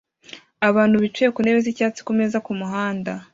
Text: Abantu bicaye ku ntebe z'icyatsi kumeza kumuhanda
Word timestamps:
Abantu 0.69 0.95
bicaye 1.03 1.29
ku 1.31 1.39
ntebe 1.43 1.59
z'icyatsi 1.65 2.01
kumeza 2.07 2.37
kumuhanda 2.45 3.13